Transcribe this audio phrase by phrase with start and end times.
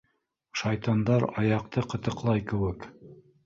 [0.61, 2.93] Шайтандар аяҡты ҡытыҡлай кеүек.